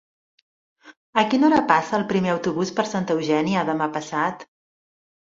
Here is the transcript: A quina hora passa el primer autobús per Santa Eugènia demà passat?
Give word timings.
A 1.21 1.23
quina 1.33 1.45
hora 1.49 1.59
passa 1.71 1.93
el 1.97 2.05
primer 2.11 2.31
autobús 2.35 2.71
per 2.79 2.85
Santa 2.93 3.15
Eugènia 3.19 3.65
demà 3.69 3.89
passat? 3.99 4.47